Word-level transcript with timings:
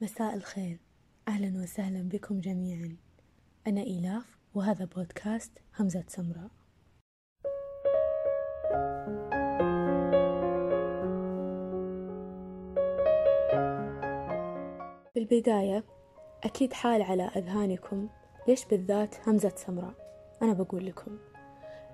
مساء 0.00 0.34
الخير. 0.34 0.78
أهلا 1.28 1.62
وسهلا 1.62 2.08
بكم 2.08 2.40
جميعا. 2.40 2.96
أنا 3.66 3.80
إيلاف 3.80 4.38
وهذا 4.54 4.84
بودكاست 4.84 5.52
همزة 5.78 6.04
سمراء. 6.08 6.50
بالبداية 15.14 15.84
أكيد 16.44 16.72
حال 16.72 17.02
على 17.02 17.22
أذهانكم. 17.22 18.08
ليش 18.48 18.64
بالذات 18.64 19.28
همزة 19.28 19.52
سمراء؟ 19.56 19.94
أنا 20.42 20.52
بقول 20.52 20.86
لكم. 20.86 21.18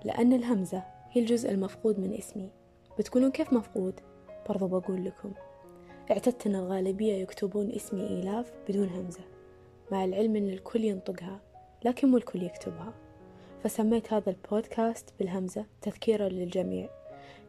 لأن 0.04 0.32
الهمزة 0.32 0.82
هي 1.10 1.20
الجزء 1.20 1.50
المفقود 1.50 2.00
من 2.00 2.14
اسمي. 2.14 2.50
بتقولون 2.98 3.30
كيف 3.30 3.52
مفقود؟ 3.52 4.00
برضو 4.48 4.68
بقول 4.68 5.04
لكم. 5.04 5.32
اعتدت 6.10 6.46
أن 6.46 6.54
الغالبية 6.54 7.12
يكتبون 7.12 7.70
اسمي 7.70 8.08
إيلاف 8.08 8.52
بدون 8.68 8.88
همزة. 8.88 9.20
مع 9.92 10.04
العلم 10.04 10.36
أن 10.36 10.48
الكل 10.48 10.84
ينطقها 10.84 11.40
لكن 11.84 12.08
مو 12.08 12.16
الكل 12.16 12.42
يكتبها. 12.42 12.92
فسميت 13.64 14.12
هذا 14.12 14.30
البودكاست 14.30 15.14
بالهمزة 15.18 15.64
تذكيرا 15.82 16.28
للجميع. 16.28 16.88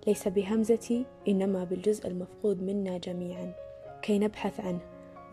ليس 0.07 0.27
بهمزتي 0.27 1.05
إنما 1.27 1.63
بالجزء 1.63 2.07
المفقود 2.07 2.63
منا 2.63 2.98
جميعا. 2.98 3.53
كي 4.02 4.20
نبحث 4.20 4.59
عنه 4.59 4.79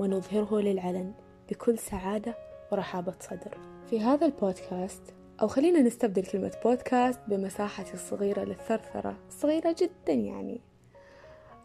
ونظهره 0.00 0.60
للعلن 0.60 1.12
بكل 1.50 1.78
سعادة 1.78 2.34
ورحابة 2.72 3.14
صدر. 3.20 3.58
في 3.90 4.00
هذا 4.00 4.26
البودكاست 4.26 5.02
أو 5.42 5.48
خلينا 5.48 5.80
نستبدل 5.80 6.22
كلمة 6.22 6.52
بودكاست 6.64 7.20
بمساحتي 7.28 7.94
الصغيرة 7.94 8.44
للثرثرة. 8.44 9.16
صغيرة 9.30 9.76
جدا 9.78 10.12
يعني. 10.12 10.60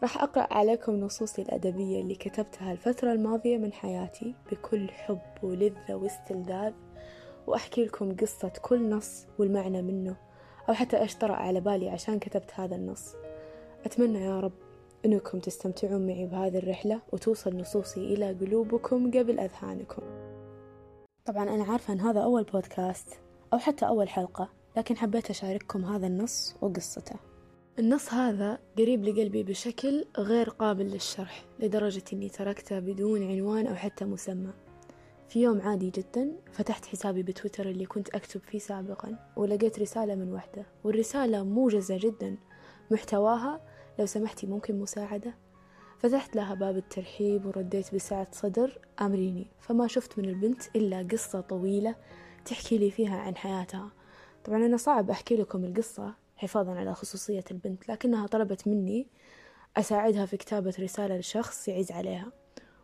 راح 0.02 0.22
أقرأ 0.22 0.52
عليكم 0.52 1.00
نصوصي 1.00 1.42
الأدبية 1.42 2.00
اللي 2.00 2.14
كتبتها 2.14 2.72
الفترة 2.72 3.12
الماضية 3.12 3.58
من 3.58 3.72
حياتي 3.72 4.34
بكل 4.52 4.88
حب 4.88 5.20
ولذة 5.42 5.94
واستلذاذ 5.94 6.72
وأحكي 7.46 7.84
لكم 7.84 8.16
قصة 8.16 8.52
كل 8.62 8.90
نص 8.90 9.26
والمعنى 9.38 9.82
منه 9.82 10.16
أو 10.68 10.74
حتى 10.74 11.00
إيش 11.00 11.14
طرأ 11.14 11.34
على 11.34 11.60
بالي 11.60 11.90
عشان 11.90 12.18
كتبت 12.18 12.50
هذا 12.54 12.76
النص. 12.76 13.14
أتمنى 13.84 14.20
يا 14.24 14.40
رب 14.40 14.52
أنكم 15.04 15.38
تستمتعون 15.38 16.06
معي 16.06 16.26
بهذه 16.26 16.58
الرحلة 16.58 17.00
وتوصل 17.12 17.56
نصوصي 17.56 18.14
إلى 18.14 18.32
قلوبكم 18.32 19.10
قبل 19.10 19.40
أذهانكم. 19.40 20.02
طبعا 21.24 21.42
أنا 21.42 21.64
عارفة 21.64 21.92
أن 21.92 22.00
هذا 22.00 22.20
أول 22.20 22.44
بودكاست 22.44 23.20
أو 23.52 23.58
حتى 23.58 23.86
أول 23.86 24.08
حلقة 24.08 24.48
لكن 24.76 24.96
حبيت 24.96 25.30
أشارككم 25.30 25.84
هذا 25.84 26.06
النص 26.06 26.56
وقصته. 26.60 27.16
النص 27.78 28.14
هذا 28.14 28.58
قريب 28.78 29.04
لقلبي 29.04 29.42
بشكل 29.42 30.04
غير 30.18 30.50
قابل 30.50 30.84
للشرح 30.84 31.44
لدرجة 31.60 32.02
أني 32.12 32.28
تركته 32.28 32.78
بدون 32.78 33.22
عنوان 33.22 33.66
أو 33.66 33.74
حتى 33.74 34.04
مسمى. 34.04 34.52
في 35.28 35.42
يوم 35.42 35.60
عادي 35.60 35.90
جدا 35.90 36.32
فتحت 36.52 36.86
حسابي 36.86 37.22
بتويتر 37.22 37.68
اللي 37.68 37.86
كنت 37.86 38.08
أكتب 38.08 38.40
فيه 38.40 38.58
سابقا 38.58 39.32
ولقيت 39.36 39.78
رسالة 39.78 40.14
من 40.14 40.32
وحدة. 40.32 40.66
والرسالة 40.84 41.42
موجزة 41.42 41.98
جدا 41.98 42.36
محتواها 42.90 43.60
لو 43.98 44.06
سمحتي 44.06 44.46
ممكن 44.46 44.78
مساعدة؟ 44.78 45.34
فتحت 45.98 46.36
لها 46.36 46.54
باب 46.54 46.76
الترحيب 46.76 47.46
ورديت 47.46 47.94
بسعة 47.94 48.28
صدر 48.32 48.78
أمريني. 49.00 49.46
فما 49.60 49.86
شفت 49.86 50.18
من 50.18 50.28
البنت 50.28 50.62
إلا 50.76 51.08
قصة 51.10 51.40
طويلة 51.40 51.94
تحكي 52.44 52.78
لي 52.78 52.90
فيها 52.90 53.16
عن 53.16 53.36
حياتها. 53.36 53.92
طبعا 54.44 54.66
أنا 54.66 54.76
صعب 54.76 55.10
أحكي 55.10 55.36
لكم 55.36 55.64
القصة 55.64 56.25
حفاظا 56.36 56.72
على 56.72 56.94
خصوصية 56.94 57.44
البنت 57.50 57.88
لكنها 57.88 58.26
طلبت 58.26 58.68
مني 58.68 59.06
أساعدها 59.76 60.26
في 60.26 60.36
كتابة 60.36 60.74
رسالة 60.78 61.16
لشخص 61.16 61.68
يعز 61.68 61.92
عليها 61.92 62.32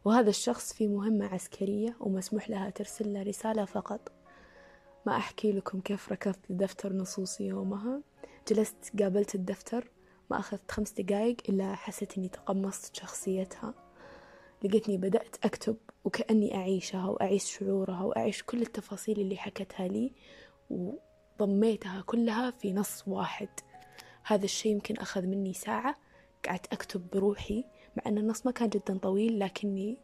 وهذا 0.05 0.31
الشخص 0.31 0.73
في 0.73 0.89
مهمة 0.89 1.27
عسكرية 1.27 1.97
ومسموح 2.01 2.51
لها 2.51 2.71
ترسل 2.71 3.13
له 3.15 3.23
رسالة 3.23 3.65
فقط. 3.65 4.13
ما 5.07 5.17
أحكي 5.17 5.53
لكم 5.53 5.81
كيف 5.81 6.13
ركضت 6.13 6.51
لدفتر 6.51 6.93
نصوصي 6.93 7.45
يومها. 7.45 8.01
جلست 8.49 8.93
قابلت 8.99 9.35
الدفتر 9.35 9.91
ما 10.31 10.39
أخذت 10.39 10.71
خمس 10.71 10.93
دقايق 10.93 11.37
إلا 11.49 11.75
حسيت 11.75 12.19
إني 12.19 12.29
تقمصت 12.29 12.97
شخصيتها. 12.97 13.75
لقيتني 14.65 14.97
بدأت 14.97 15.37
أكتب 15.45 15.77
وكأني 16.05 16.57
أعيشها 16.57 17.07
وأعيش 17.07 17.59
شعورها 17.59 18.05
وأعيش 18.05 18.43
كل 18.43 18.63
التفاصيل 18.63 19.21
اللي 19.21 19.37
حكتها 19.37 19.89
لي 19.89 20.13
ضميتها 21.39 22.03
كلها 22.07 22.51
في 22.51 22.73
نص 22.73 23.03
واحد. 23.07 23.49
هذا 24.25 24.45
الشيء 24.45 24.73
يمكن 24.73 24.97
أخذ 24.97 25.23
مني 25.23 25.53
ساعة 25.53 25.97
قعدت 26.49 26.73
أكتب 26.73 27.11
بروحي 27.13 27.65
مع 27.97 28.03
أن 28.07 28.19
النص 28.19 28.47
ما 28.47 28.53
كان 28.53 28.69
جدا 28.69 28.99
طويل 28.99 29.39
لكني 29.39 29.99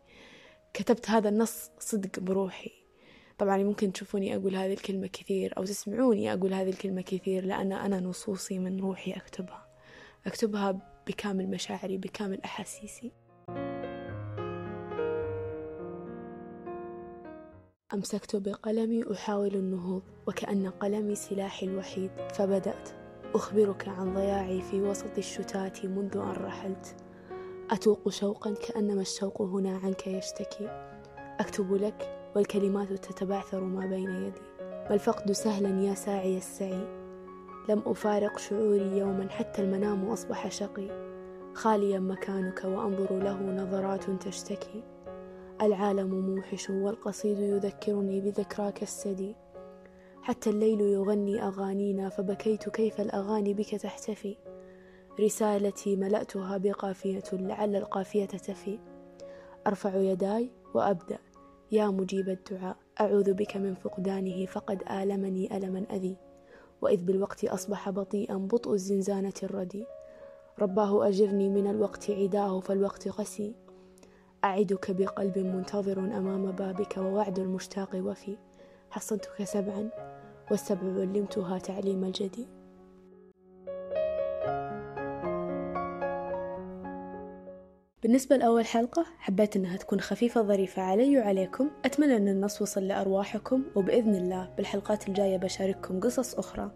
كتبت 0.75 1.11
هذا 1.11 1.29
النص 1.29 1.71
صدق 1.79 2.21
بروحي. 2.21 2.73
طبعا 3.39 3.57
ممكن 3.57 3.93
تشوفوني 3.93 4.37
أقول 4.37 4.57
هذه 4.57 4.73
الكلمة 4.73 5.07
كثير 5.07 5.57
أو 5.59 5.65
تسمعوني 5.65 6.33
أقول 6.33 6.55
هذه 6.55 6.69
الكلمة 6.69 7.03
كثير 7.03 7.45
لأن 7.45 7.73
أنا 7.73 8.01
نصوصي 8.01 8.59
من 8.59 8.81
روحي 8.81 9.13
أكتبها. 9.13 9.69
أكتبها 10.27 10.79
بكامل 11.07 11.51
مشاعري 11.51 11.97
بكامل 11.97 12.41
أحاسيسي. 12.45 13.13
أمسكت 17.95 18.37
بقلمي 18.37 19.13
أحاول 19.13 19.55
النهوض 19.55 20.03
وكأن 20.27 20.71
قلمي 20.71 21.15
سلاحي 21.15 21.67
الوحيد. 21.67 22.11
فبدأت. 22.35 22.89
أخبرك 23.35 23.89
عن 23.89 24.15
ضياعي 24.15 24.63
في 24.63 24.81
وسط 24.81 25.19
الشتات 25.19 25.85
منذ 25.85 26.17
أن 26.17 26.45
رحلت. 26.45 26.97
أتوق 27.71 28.09
شوقا 28.09 28.55
كأنما 28.55 29.01
الشوق 29.01 29.43
هنا 29.43 29.81
عنك 29.85 30.07
يشتكي. 30.07 30.93
أكتب 31.41 31.75
لك 31.75 32.31
والكلمات 32.37 32.93
تتبعثر 32.93 33.61
ما 33.61 33.87
بين 33.87 34.11
يدي. 34.11 34.41
ما 34.61 34.95
الفقد 34.95 35.33
سهلا 35.33 35.83
يا 35.83 35.95
ساعي 35.95 36.37
السعي. 36.37 36.87
لم 37.69 37.83
أفارق 37.87 38.39
شعوري 38.39 38.99
يوما 38.99 39.29
حتى 39.29 39.63
المنام 39.63 40.11
أصبح 40.11 40.51
شقي. 40.51 41.09
خاليا 41.55 41.99
مكانك 41.99 42.65
وأنظر 42.65 43.19
له 43.19 43.43
نظرات 43.43 44.11
تشتكي. 44.11 44.83
العالم 45.63 46.15
موحش 46.15 46.71
والقصيد 46.71 47.39
يذكرني 47.39 48.21
بذكراك 48.21 48.83
السدي. 48.83 49.37
حتى 50.23 50.51
الليل 50.51 50.81
يغني 50.81 51.43
أغانينا 51.43 52.09
فبكيت 52.09 52.69
كيف 52.69 53.01
الأغاني 53.01 53.55
بك 53.55 53.75
تحتفي. 53.75 54.37
رسالتي 55.21 55.97
ملأتها 55.97 56.57
بقافية 56.57 57.23
لعل 57.33 57.77
القافية 57.77 58.25
تفي. 58.27 58.79
أرفع 59.67 59.97
يداي 59.97 60.51
وأبدأ. 60.75 61.19
يا 61.73 61.87
مجيب 61.87 62.29
الدعاء 62.29 62.77
أعوذ 63.01 63.33
بك 63.33 63.57
من 63.57 63.75
فقدانه 63.75 64.47
فقد 64.47 64.83
آلمني 64.91 65.57
ألما 65.57 65.85
أذي. 65.91 66.17
وإذ 66.83 67.05
بالوقت 67.05 67.45
أصبح 67.45 67.91
بطيئا 67.91 68.37
بطء 68.37 68.73
الزنزانة 68.73 69.33
الردي. 69.43 69.87
رباه 70.59 71.09
أجرني 71.09 71.49
من 71.49 71.67
الوقت 71.67 72.11
عداه 72.11 72.61
فالوقت 72.61 73.09
قسي. 73.09 73.68
أعدك 74.45 74.91
بقلب 74.91 75.39
منتظر 75.39 75.99
أمام 75.99 76.53
بابك 76.53 76.97
ووعد 76.97 77.39
المشتاق 77.39 77.91
وفي. 77.95 78.37
حصنتك 78.91 79.45
سبعا 79.45 79.91
والسبع 80.51 81.01
علمتها 81.01 81.59
تعليم 81.59 82.05
الجدي 82.05 82.49
بالنسبة 88.03 88.37
لأول 88.37 88.67
حلقة 88.67 89.07
حبيت 89.19 89.57
أنها 89.57 89.77
تكون 89.77 90.01
خفيفة 90.01 90.43
ظريفة 90.43 90.83
علي 90.83 91.19
وعليكم. 91.19 91.71
أتمنى 91.85 92.17
أن 92.17 92.29
النص 92.29 92.63
وصل 92.63 92.83
لأرواحكم 92.83 93.65
وبإذن 93.75 94.15
الله 94.15 94.51
بالحلقات 94.57 95.09
الجاية 95.09 95.37
بشارككم 95.37 96.01
قصص 96.01 96.35
أخرى 96.35 96.71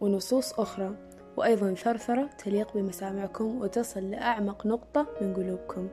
ونصوص 0.00 0.60
أخرى 0.60 0.96
وأيضا 1.36 1.74
ثرثرة 1.74 2.30
تليق 2.38 2.74
بمسامعكم 2.74 3.60
وتصل 3.60 4.10
لأعمق 4.10 4.66
نقطة 4.66 5.06
من 5.20 5.34
قلوبكم. 5.34 5.88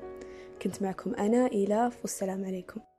كنت 0.64 0.82
معكم 0.82 1.16
أنا 1.16 1.52
إيلاف 1.52 2.02
والسلام 2.02 2.46
عليكم. 2.46 2.93